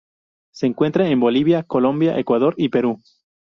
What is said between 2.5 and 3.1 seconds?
y Perú.